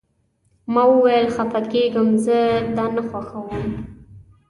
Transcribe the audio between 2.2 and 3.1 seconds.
زه دا نه